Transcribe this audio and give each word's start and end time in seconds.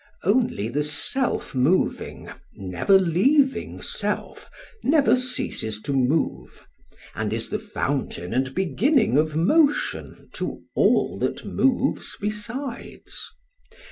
Only 0.23 0.67
the 0.67 0.83
self 0.83 1.53
moving, 1.53 2.27
never 2.55 2.97
leaving 2.97 3.83
self, 3.83 4.49
never 4.81 5.15
ceases 5.15 5.79
to 5.83 5.93
move, 5.93 6.65
and 7.13 7.31
is 7.31 7.51
the 7.51 7.59
fountain 7.59 8.33
and 8.33 8.55
beginning 8.55 9.15
of 9.19 9.35
motion 9.35 10.27
to 10.33 10.63
all 10.75 11.19
that 11.19 11.45
moves 11.45 12.17
besides. 12.19 13.29